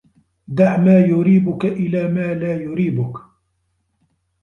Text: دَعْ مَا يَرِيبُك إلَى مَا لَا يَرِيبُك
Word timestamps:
دَعْ 0.47 0.77
مَا 0.77 0.99
يَرِيبُك 0.99 1.65
إلَى 1.65 2.07
مَا 2.07 2.33
لَا 2.33 2.55
يَرِيبُك 2.55 3.17